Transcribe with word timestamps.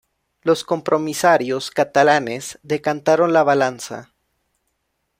Los 0.41 0.63
compromisarios 0.63 1.69
catalanes 1.69 2.57
decantaron 2.63 3.33
la 3.33 3.43
balanza. 3.43 4.15